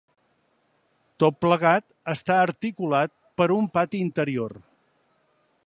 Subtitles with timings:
[1.23, 3.13] Tot plegat està articulat
[3.43, 4.57] per un pati interior.